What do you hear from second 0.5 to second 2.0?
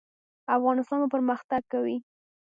افغانستان به پرمختګ کوي؟